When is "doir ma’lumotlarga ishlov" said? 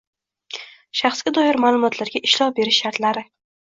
1.39-2.59